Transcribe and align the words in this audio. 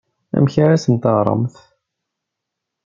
Amek 0.35 0.55
ara 0.63 0.75
as-teɣremt? 0.77 1.55